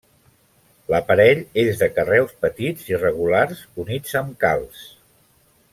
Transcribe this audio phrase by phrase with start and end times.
[0.93, 4.83] L'aparell és de carreus petits i regulars units amb calç.